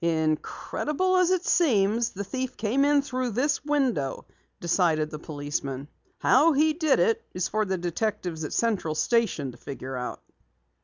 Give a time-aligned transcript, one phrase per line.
[0.03, 4.25] "Incredible as it seems, the thief came through this window,"
[4.59, 5.87] decided the policeman.
[6.17, 10.23] "How he did it is for the detectives at Central Station to figure out."